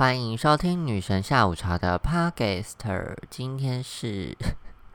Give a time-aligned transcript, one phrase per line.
[0.00, 3.14] 欢迎收听女神下午茶的 Podcaster。
[3.28, 4.34] 今天是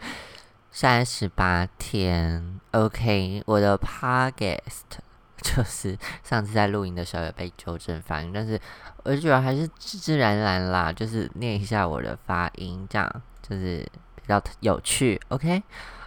[0.71, 4.97] 三十八天，OK，我的 Podcast
[5.43, 8.59] 就是上次在录音的时候有被纠正发音，但是
[9.03, 15.21] 我觉得还是自自然然啦，就是念一下我的发音，这样就是比较有趣。
[15.27, 15.61] OK，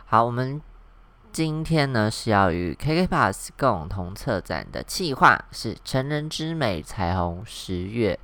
[0.06, 0.60] 好，我们
[1.30, 8.18] 今天呢是要与 KK Bus 共同策展的企划是成人之美彩虹十月。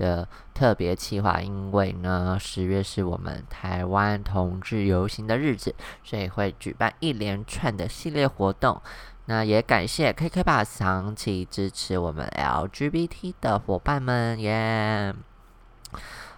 [0.00, 8.80] 的特别企划，因为呢，十月是我们台湾同志游行的日子，所以会举办一连串的系列活动。
[9.26, 15.14] 那也感谢 KK Bus 长期支持我们 LGBT 的伙伴们耶。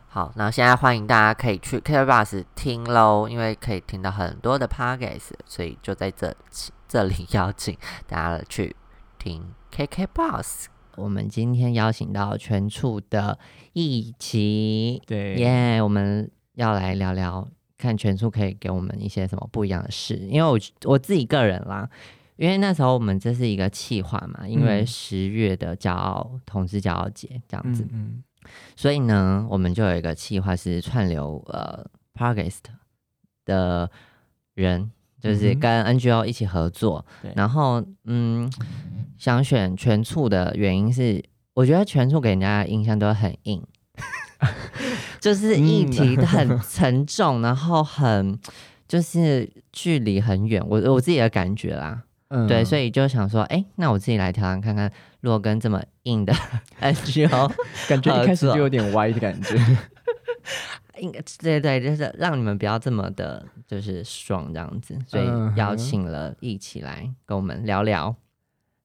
[0.08, 6.34] 好，那现在欢迎大家可以去 KK Bus 听喽，因为可以听到很多的 Podcast，所以就在这
[6.86, 8.76] 这里邀请大家去
[9.18, 10.71] 听 KK Bus。
[10.96, 13.38] 我们今天邀请到全处的
[13.72, 15.80] 一起，对，耶！
[15.82, 20.16] 我们要来聊聊，看全处可以给我们一些什么不一样的事。
[20.16, 21.88] 因为我我自己个人啦，
[22.36, 28.22] 因为那时候我们这是一个企划嘛，因为十月的骄傲同志骄傲节这样子，嗯，
[28.76, 31.84] 所以呢，我们就有一个企划是串流呃
[32.14, 32.70] p a r k e s t
[33.44, 33.90] 的
[34.54, 34.90] 人。
[35.22, 37.06] 就是跟 NGO 一起合作，
[37.36, 38.52] 然后嗯，
[39.16, 41.22] 想选全处的原因是，
[41.54, 43.62] 我觉得全处给人家印象都很硬，
[45.20, 48.36] 就是议题很 沉重，然后很
[48.88, 52.02] 就是距离很远，我我自己的感觉啦，
[52.48, 56.34] 对，所以就想说，哎，那我自己来挑战看看，如果跟这么硬的
[56.82, 57.52] NGO，
[57.88, 59.56] 感觉一开始就有点歪的感觉。
[61.02, 68.14] 应该对对，就是让你们不要这么的，就是爽这样子，所以邀请了一起来跟我们聊聊。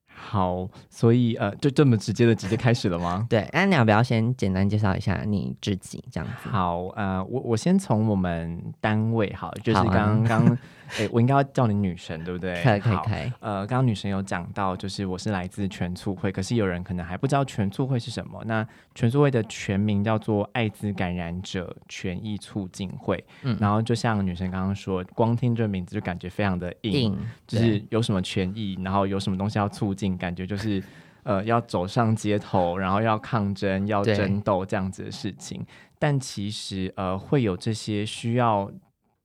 [0.06, 3.24] 好，所以呃，就这么直接的直接开始了吗？
[3.30, 6.48] 对，那你要不要先简单介绍一下你自己这样子？
[6.48, 10.58] 好，呃，我我先从我们单位好，就是刚刚。
[10.98, 12.54] 哎，我应该要叫你女神，对不对？
[12.62, 13.32] 可以可以可以。
[13.40, 18.42] 呃，刚刚女神有讲到，就是我是来自全促会，可是有人可能还不知道全促会是什么。
[18.46, 23.22] 那全促会的全名叫做艾滋感染者权益促进会。
[23.42, 27.16] 嗯，然后就像女神刚刚说，光听这名字就感觉非常的硬，
[27.46, 30.82] 就是有什么权益，然后有什么东西要促进，感觉就是
[31.22, 35.64] 呃要走上街头，然后要抗争、要争斗这样子的事情。
[35.98, 38.70] 但其实呃会有这些需要。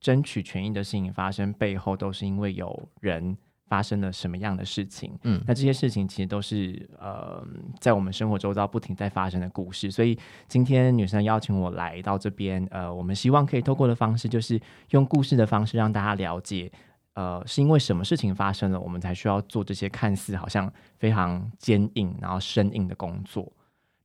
[0.04, 3.34] 争取权益的事情发生背后，都是因为有人
[3.68, 5.18] 发生了什么样的事情。
[5.22, 7.42] 嗯，那这些事情其实都是呃，
[7.80, 9.90] 在我们生活周遭不停在发生的故事。
[9.90, 14.60] 所以今天女生邀请我来到这边，呃，我们希望可以透过的方式，就是
[14.90, 16.70] 用故事的方式让大家了解，
[17.14, 23.50] 呃，是因为什么事情发生了，我们才需要做这些看似好像非常坚硬然后生硬的工作。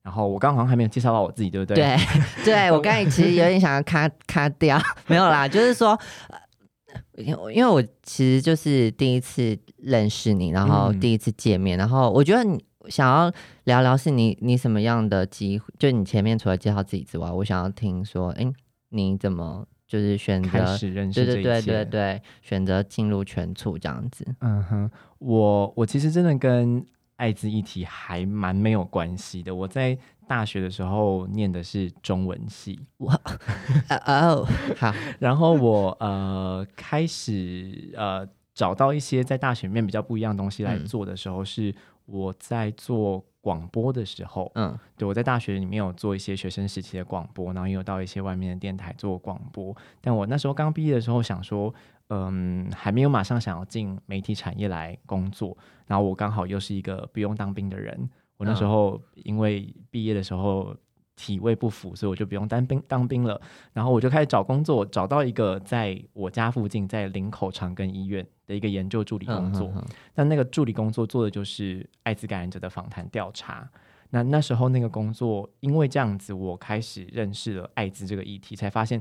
[0.09, 1.75] 然后我刚好像还没有介绍到我自己，对不对？
[1.75, 4.75] 对，对我刚才其实有点想要卡 卡掉，
[5.05, 5.95] 没有啦，就是说，
[7.15, 13.31] 因为我其实就是第一次认识你，然后第一次见面，然后我觉得你想要
[13.65, 15.65] 聊聊是你你什么样的机会？
[15.77, 18.51] 就你前面除了介绍自己之外，我想要听说，哎，
[18.89, 24.25] 你怎么就是选择对对对对对，选择进入全处这样子？
[24.39, 24.89] 嗯哼，
[25.19, 26.83] 我我其实真的跟。
[27.19, 29.53] 艾滋议题还蛮没有关系的。
[29.53, 33.13] 我在大学的时候念的是中文系，哇
[34.07, 34.47] 哦，
[34.79, 34.93] 好。
[35.19, 41.75] 然后我呃开始呃找到一些在大学里面比较不一样的东西来做的时候，是
[42.05, 44.49] 我在做广播的时候。
[44.55, 49.75] 嗯，对，我在大学里面有做一些学生时期的广播，然后也有到一些外面的电台做广播。
[49.99, 51.73] 但我那时候刚毕业的时候想说。
[52.09, 55.55] 嗯，还没有马上想要进媒体产业来工作，
[55.85, 60.75] 然后我刚好又是一个不用当兵的人，我那时候因为毕业的时候
[61.15, 63.39] 体位不符，所以我就不用当兵当兵了，
[63.73, 69.71] 然后我就开始找工作，找到一个在我家附近，在林口长庚医院的一个研究助理工作，
[70.15, 73.69] 但那个助理工作做的就是艾滋感染者的访谈调查，
[74.09, 78.99] 那那时候那个工作，因为这样子，我开始认识了艾滋这个议题，才发现。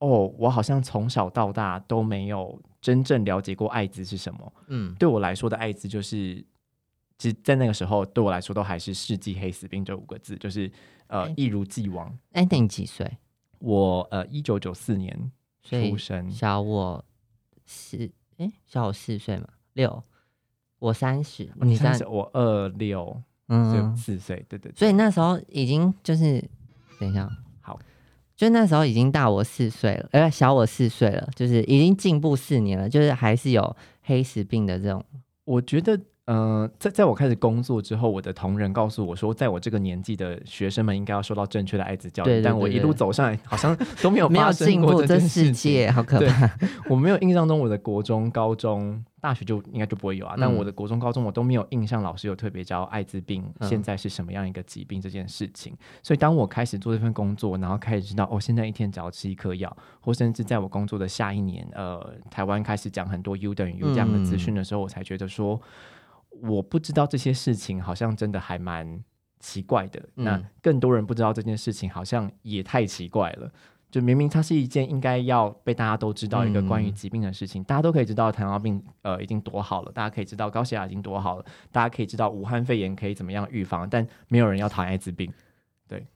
[0.00, 4.52] 哦，我好像从小到大都没有真正了解过艾滋是什么。
[4.66, 6.44] 嗯，对我来说的艾滋就是，
[7.18, 10.70] 其实在那个时候对我来说都还是世纪黑死病这五个字，就是
[11.06, 12.08] 呃一如既往。
[12.32, 13.18] 哎，那你几岁？
[13.58, 15.30] 我呃一九九四年
[15.62, 17.04] 出生，小我
[17.66, 20.02] 四哎小我四岁嘛六，
[20.78, 24.72] 我三十，你三十，我二六，嗯，四岁，对对。
[24.74, 26.42] 所以那时候已经就是
[26.98, 27.30] 等一下。
[28.40, 35.04] 就那时候已经大我四岁了，呃，小我四岁了，就是已经进步四年了，就是还是有黑死病的这种。
[35.44, 42.40] 我觉得，嗯，在在我开始工作之后，我的同仁告诉我说，在我这个年纪的学生们应该要受到正确的艾滋教育。
[42.40, 46.50] 但我一路走上来，好像都没有没有进步这世界，好可怕。
[46.88, 50.34] 我没有印象中我的国中、高中、大学就应该就不会有啊。
[50.38, 55.76] 但我的国中、高中我都没有印象，老师有特别教艾滋病现在是什么样一个疾病这件事情。
[56.02, 65.60] 所以当我开始做这份工作，然后开始知道哦，现在一天只要吃一颗药，或甚至在我工作的下一年，呃，台湾开始讲很多 U 等于 U 这样的资讯的时候，我才觉得说。
[66.42, 69.02] 我不知道这些事情，好像真的还蛮
[69.40, 70.00] 奇怪的。
[70.14, 73.52] 那更多人不知道这件事情，好像也太奇怪了。
[73.90, 85.32] 就明明它是一件应该要被大家都知道一个关于疾病的事情，大家都可以知道糖尿病呃已经多好了，大家可以知道高血压已经多好了，大家可以知道武汉肺炎可以怎么样预防，但没有人要谈艾滋病。
[85.88, 86.06] 对，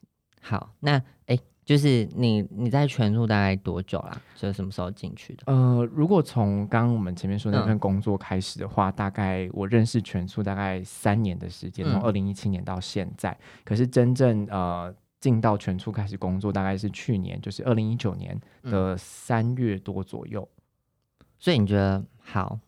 [0.40, 1.38] 好，那哎。
[1.64, 4.20] 就是你你在全路大概多久啦？
[4.34, 5.44] 就是什么时候进去的？
[5.46, 13.34] 呃，如果从刚刚我们前面说那份工作开始的话，大概我认识全速大概三年的时间，从二零一七年到现在。
[13.64, 14.94] 可是真正呃
[15.24, 20.46] 进到全处开始工作，大概是去年，就是二零一九年的三月多左右。
[21.38, 22.60] 所以你觉得好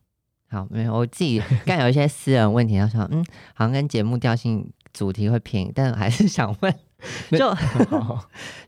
[0.48, 0.94] 好没有？
[0.94, 3.22] 我自己刚有一些私人问题要想，嗯，
[3.52, 6.74] 好像跟节目调性主题会偏，但还是想问。
[7.30, 7.54] 就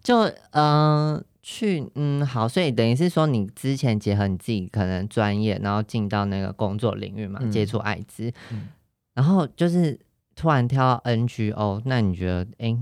[0.02, 8.30] 就嗯去嗯好，所以等于是说你之前结合你自己可能专业，然后进到那个工作领域嘛，接触艾滋，
[9.14, 9.98] 然后就是
[10.36, 12.76] 突然跳到 NGO，那你觉得哎，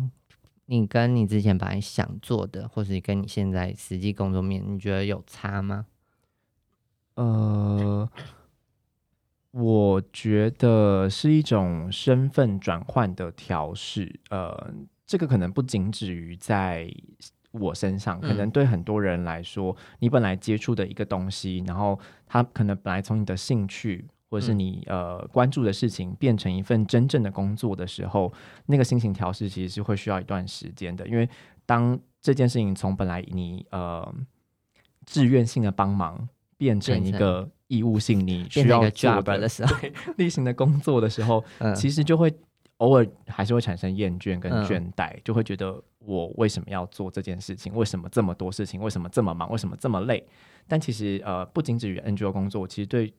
[0.67, 5.87] 你跟你之前本来想做的，或是跟你现在实际工作面，你觉得有差吗？
[7.15, 8.09] 呃，
[9.51, 14.75] 我觉得是一种身份转换的调试，呃。
[15.09, 16.93] 这个可能不仅止于在
[17.53, 21.97] 我身上，可能对很多人来说，你本来接触的一个东西，然后
[22.27, 28.33] 他可能本来从你的兴趣或者是你呃关注的事情，变成一份真正的工作的时候，
[28.67, 31.07] 那个心情调试其实是会需要一段时间的。
[31.07, 31.29] 因为
[31.65, 34.15] 当这件事情从本来你呃
[35.05, 39.77] 志愿性的帮忙，变成一个义务性你需要做的时候，
[40.17, 41.45] 例行的工作的时候，
[41.75, 42.33] 其实就会。
[42.79, 47.75] 偶尔还是会产生厌倦跟倦怠，就会觉得我为什么要做这件事情？
[47.75, 48.83] 为什么这么多事情？
[48.83, 49.51] 为什么这么忙？
[49.51, 50.23] 为什么这么累？
[50.69, 53.15] 但其实呃，不仅止于 NGO 工作，其实对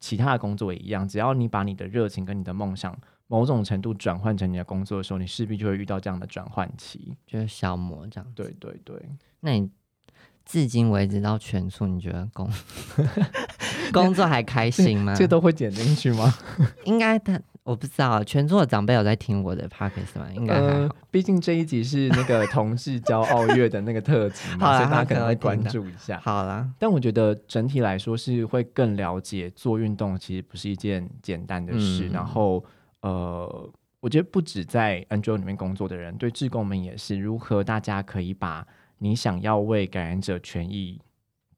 [0.00, 1.06] 其他的工作也一样。
[1.06, 2.98] 只要你把你的热情跟你的梦想
[3.28, 8.32] 某种程度转换成你的工作的时候，你势必就会遇到这样的转换期，就是消磨这样。
[8.34, 9.00] 对对对。
[9.40, 9.70] 那你
[10.44, 12.50] 至今为止到全处，你觉得工
[13.92, 15.14] 工作还开心吗？
[15.18, 16.34] 这都会剪进去吗？
[16.84, 17.40] 应该的。
[17.62, 20.26] 我不知道，全座的长辈有在听我的 podcast 吗？
[20.34, 26.18] 应该还好，毕竟这一集是那个同志骄傲月的那个特辑嘛， 所以大家可能会关注一下。
[26.20, 32.08] 好啦，但我觉得整体来说是会更了解做运动其实不是一件简单的事。
[32.08, 32.64] 然后，
[33.02, 33.70] 呃，
[34.00, 38.66] 我觉得不止在 NGO 里面工作的人，对志工们也是，如何大家可以把
[38.98, 40.98] 你想要为感染者权益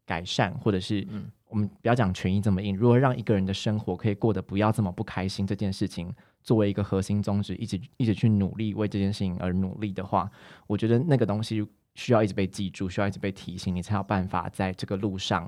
[0.05, 1.27] 改善，或者是嗯。
[1.53, 6.11] 我们不要讲权益这么硬，如何让一个人的生活可以过得不要这么不开心，这件事情
[6.43, 10.31] 作为一个核心宗旨，一直一直去努力为这件事情而努力的话，
[10.67, 11.63] 我觉得那个东西
[11.95, 15.47] 需要一直被记住，需要一直被提醒，你才有办法在这个路上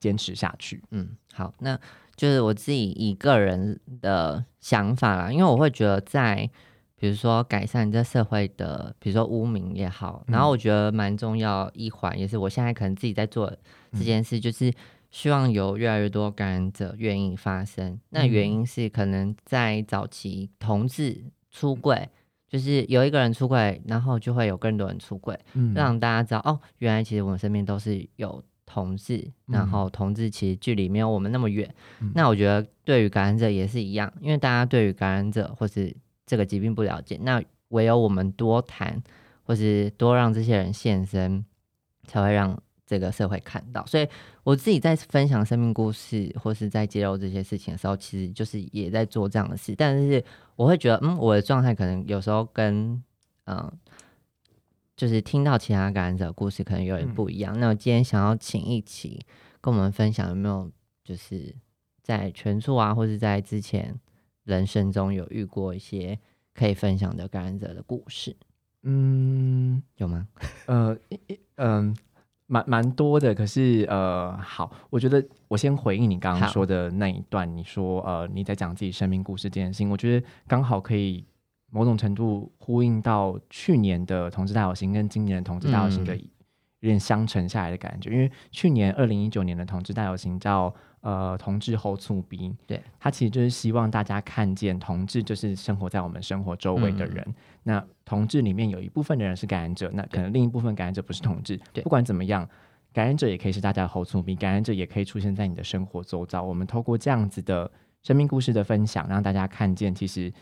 [0.00, 0.82] 坚持下去。
[0.92, 1.78] 嗯，好，那
[2.16, 6.48] 就是我自己以个人的想法啦，因为我会觉得在
[6.96, 13.54] 比如说改善这社会的，比如说污名也好，然后我觉得蛮重要一环，也是我现在可能自己在做
[13.92, 14.72] 这件事，就是。
[15.12, 18.00] 希望有越来越多感染者愿意发声。
[18.08, 22.08] 那原因是可能在早期同志出柜，
[22.48, 25.38] 就是有一个人出柜，然后就会有更多人出柜，
[25.74, 31.72] 让大家知道哦，原来其实我们身边都是有同志，然后同志其实距离没有我们那么远。
[32.14, 39.02] 那我觉得对于感染者也是一样，因为大家对于感染者或是这个疾病不了解，那唯有我们多谈，
[39.42, 41.44] 或是多让这些人现身，
[42.06, 42.58] 才会让。
[42.84, 44.06] 这个社会看到，所以
[44.44, 49.74] 我自己在分享生命故事或是在揭露这些事情的时候，其实就是也在做这样的事。
[49.76, 50.24] 但是
[50.56, 53.00] 我会觉得，嗯，我的状态可能有时候跟
[53.44, 53.72] 嗯，
[54.96, 57.58] 就是听到其他感染者故事可能有点不一样。
[57.60, 59.24] 那我今天想要请一起
[59.60, 60.68] 跟我们分享，有没有
[61.04, 61.54] 就是
[62.02, 63.94] 在全处啊，或是在之前
[64.42, 66.18] 人生中有遇过一些
[66.52, 68.36] 可以分享的感染者的故事？
[68.82, 70.26] 嗯，有吗？
[70.66, 70.98] 呃，
[71.54, 71.96] 嗯。
[72.52, 81.24] 蛮蛮多的，可是呃，好，我觉得我先回应你刚刚说的那一段，你说呃你在讲自己生命故事这件事情，我觉得刚好可以
[81.70, 86.14] 某种程度呼应到去年的同志大游行跟今年的同志大游行的
[86.82, 88.10] 有点相乘下来的感觉。
[88.10, 97.26] 因为去年二零一九年的同志大游行叫呃同志后促兵，对，他其实就是希望大家看见同志就是生活在我们生活周围的人。
[97.62, 101.58] 那同志里面有一部分的人是感染者，那可能另一部分感染者不是同志。
[101.82, 102.48] 不管怎么样，
[102.92, 106.42] 感染者也可以是大家的后促兵，感染者也可以出现在你的生活周遭。
[106.42, 107.70] 我们透过这样子的
[108.02, 110.32] 生命故事的分享，让大家看见其实。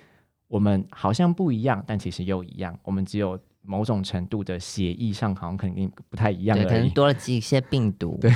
[0.49, 2.77] 我们好像不一样，但其实又一样。
[2.83, 8.19] 我们只有某种程度的协议上，好像肯定不太一样对，可能多了几些病毒。
[8.23, 8.33] 对，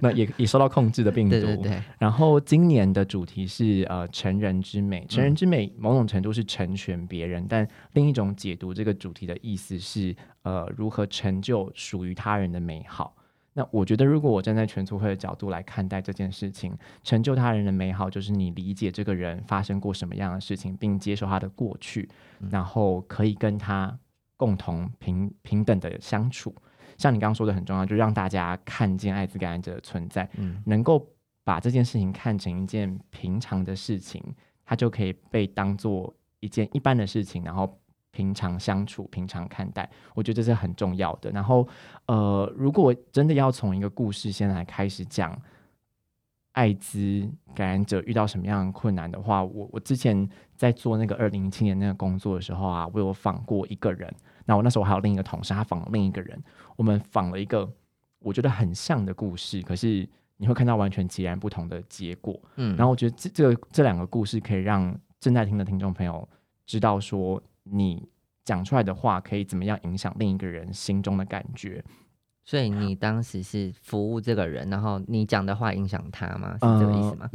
[0.00, 1.30] 那也也受到控制的病毒。
[1.30, 1.82] 对对对。
[1.98, 13.14] 然后今年的主题是呃成人之美，成人之美某种程度是成全别人，但另一种解读这个主题的意思是呃如何成就属于他人的美好。
[13.52, 22.08] 那我觉得，如果我站在全促会的角度来看待这件事情，成就他人的美好，就是你理解这个人发生过什么样的事情，并接受他的过去，
[22.48, 23.98] 然后可以跟他
[24.40, 26.54] 共同平平等的相处。
[26.96, 31.06] 像你刚刚说的很重要，就让大家看见艾滋感染者的存在，嗯，能够
[31.44, 34.22] 把这件事情看成一件平常的事情，
[34.64, 37.76] 它就可以被当做一件一般的事情，然后。
[38.12, 41.30] 平常相处，平常看待，我觉得这是很重要的。
[41.30, 41.66] 然后，
[42.06, 45.40] 呃，如果真的要从一个故事先来开始讲
[46.50, 54.12] 艾滋感染者遇到什么样的困难的话，我我之前在做那个二零一七年那个工作的时候啊，我有访过一个人。
[54.44, 56.42] 那我那时候还有另一个同事，他访了另一个人，
[56.76, 57.70] 我们访了一个
[58.18, 62.40] 我觉得很像的故事，可是你会看到完全截然不同的结果。
[62.56, 66.28] 嗯，然后我觉得这这个这两个故事可以让正在听的听众朋友
[66.66, 67.42] 知道说。
[67.72, 68.08] 你
[68.42, 71.84] 讲出来的话可以怎么样影响另一个人心中的感觉？
[72.42, 76.54] 所以你当时是服务这个人，然后你讲的话影响他吗？
[76.54, 77.30] 是这个意思吗？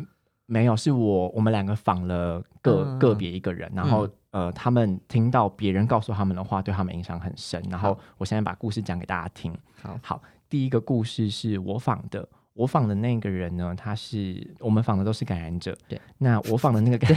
[0.48, 7.64] 没有，是我我们两个访了个个别一个人，然后呃，他们听到别人告诉他们的话，对他们影响很深。
[7.70, 9.58] 然后我现在把故事讲给大家听。
[9.82, 12.28] 好，好，第一个故事是我访的。
[12.54, 15.78] 我访的那个人呢，他是我们访的都是感染者。
[15.88, 17.10] 对，那我访的那个感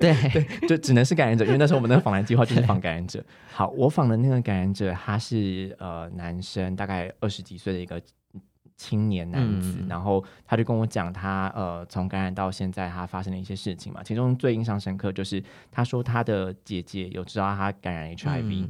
[0.00, 3.24] 对 对，就只能是感染者，因为那时候我们的访谈计划就是访感染者。
[3.52, 8.02] 好，我访的那个感染者，他是呃男生，大概二十几岁的一个
[8.76, 18.68] 青年男子，然后他就跟我讲他呃从感染到现在他发生的一些事情嘛，其中最印象深刻就是他说他的姐姐有知道他感染 HIV。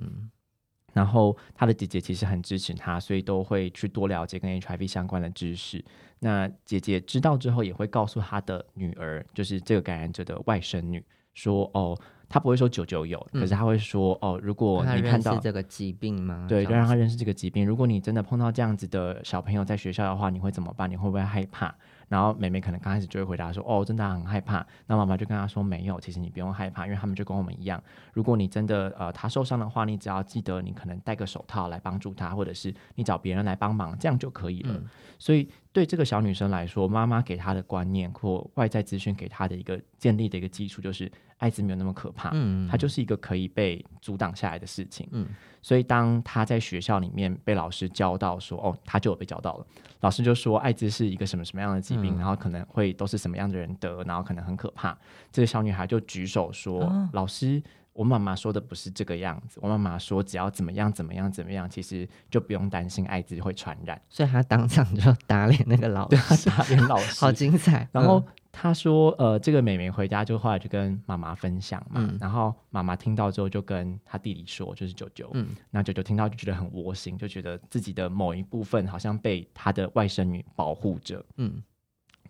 [0.92, 5.84] 然后他的姐姐其实很支持他，所以都会去多了解跟 HIV 相关的知识。
[6.20, 11.98] 那姐姐知道之后，也会告诉他的女儿，就是这个感染者的外甥女，说：“哦，
[12.34, 16.46] 他不会说九九有，可是他会说：哦，如果你看到这个疾病吗？
[16.48, 17.64] 对，就让他认识这个疾病。
[17.64, 20.90] 如果你真的碰到这样子的小朋友在学校的话，你会怎么办？
[20.90, 21.72] 你会不会害怕？”
[22.08, 27.80] 然后妹妹可能刚开始就会回答说：“哦，真的很害怕。”那妈妈就跟她说：“没有，其实你不用害怕，因为他们就跟我们一样。
[28.12, 34.82] 如果你真的呃他受伤的话，你只要记得你可能戴个手套来帮助他，或者是你找别人来帮忙，这样就可以了。
[35.20, 45.26] 所以对这个小女生来说，妈妈给她的观念或外在资讯给她的一个建立的一个基础，就是艾滋没有那么可怕，嗯，它就是一个可以被阻挡下来的事情，嗯。
[45.60, 49.66] 所以当她在学校里面被老师教到说：“哦，她就有被教到了。”
[50.00, 54.96] 老师就说：“艾滋是一个什么什么样的疾病，然后可能会都是什么样的人得，然后可能很可怕。”
[55.32, 57.60] 这个小女孩就举手说：“老师，
[57.94, 59.58] 我妈妈说的不是这个样子。
[59.62, 67.88] 我妈妈说，只要怎么样怎么样怎么样，其实就不用担心艾滋会传染。”所以她当场就打脸那个老师，打脸老 师，好精彩。
[67.90, 68.22] 然后。
[68.56, 81.60] 他说：“呃，这个妹妹回家就后来就跟妈妈分享嘛，然后妈妈听到之后就跟他弟弟说，就是九九，嗯，那九九听到就觉得很窝心，就觉得自己的某一部分好像被他的外甥女保护着，嗯，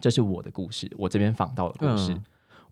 [0.01, 2.19] 这是我的故事，我这边访到的故事，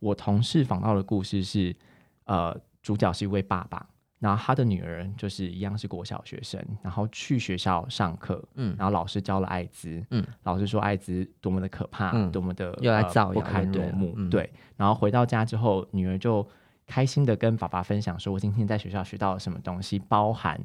[0.01, 1.77] 我同事访到的故事是，
[2.25, 3.89] 呃，主角是一位爸爸。”
[4.23, 14.49] 然后他的女儿就是一样是国小学生，然后去学校上课，嗯，然后老师教了艾滋，嗯，老师说艾滋多么的可怕，多么的又来造谣不堪入目，对。
[14.77, 16.49] 然后回到家之后，女儿就
[16.87, 20.57] 开心的跟爸爸分享说：“我今天在学校学到了什么东西，包含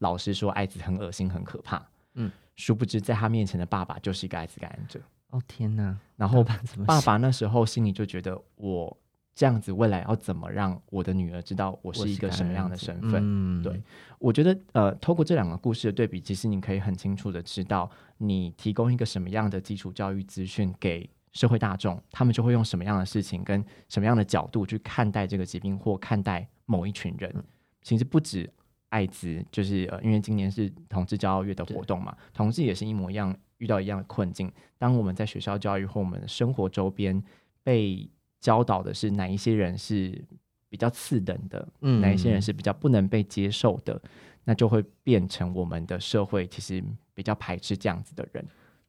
[0.00, 1.82] 老师说艾滋很恶心很可怕。”
[2.16, 5.00] 嗯，殊不知在他面前的爸爸就是一个艾滋感染者。
[5.30, 5.96] 哦天哪！
[6.16, 6.44] 然后
[6.84, 8.94] 爸爸那时候心里就觉得我。
[9.36, 13.62] 这样子，未来要怎么让我的女儿知道我是一个什么样的身份？
[13.62, 13.82] 对，
[14.18, 27.44] 我觉得，呃，透过这两个故事的对比，其实你可以很清楚的知道，你提供一个什么样的基础教育资讯给社会大众，他们就会用什么样的事情跟什么样的角度去看待这个疾病或看待某一群人。
[27.82, 28.50] 其实不止
[28.88, 34.50] 艾滋，就是呃，因为今年是同志骄傲月的活动嘛，同志也是一模一样遇到一样的困境。
[34.78, 37.22] 当我们在学校教育或我们的生活周边
[37.62, 38.08] 被
[38.46, 40.24] 教导的是哪一些人是
[40.68, 44.00] 比较次等的，嗯，哪一些人是比较不能被接受的？
[44.44, 46.80] 那就会变成我们的社会其实
[47.12, 48.46] 比较排斥这样子的人。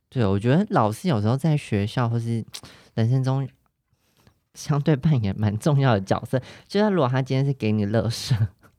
[0.09, 2.45] 对，我觉得老师有时候在学校或是
[2.93, 3.49] 人生中
[4.53, 6.39] 相对扮演蛮重要的角色。
[6.67, 8.35] 就是如果他今天是给你乐色，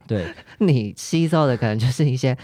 [0.06, 2.38] 对 你吸收的可能就是一些。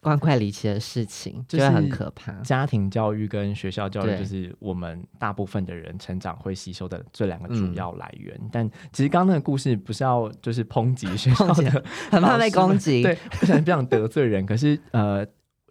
[0.00, 2.32] 光怪离奇的事情，就是很可怕。
[2.42, 8.38] 家庭教育跟学校教育，就是我们大部分的人成长会吸收的这两个主要来源。
[8.50, 14.46] 但其实刚刚那个故事不是要就是抨击学校的，很怕被攻击， 对，不想不想得罪人。
[14.46, 15.26] 可是呃。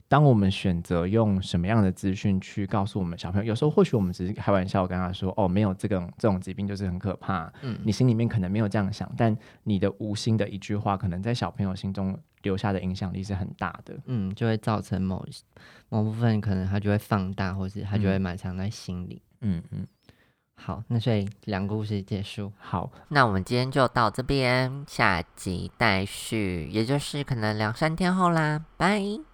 [0.10, 13.96] 当我们选择用什么样的资讯去告诉我们小朋友，有时候或许我们只是开玩笑跟他说：“哦，没有这个这种疾病就是很可怕。”嗯，你心里面可能没有这样想，但你的无心的一句话，可能在小朋友心中留下的影响力是很大的。
[14.08, 15.24] 嗯，就会造成某
[15.90, 19.22] 某部分可能他就会放大，或是他就会埋藏在心里。
[19.42, 19.86] 嗯嗯。
[20.56, 22.52] 好，那所以两个故事结束。
[22.58, 28.66] 好，那我们今天就到这边，下集待续，也就是可能两三天后啦。
[28.76, 29.30] 拜。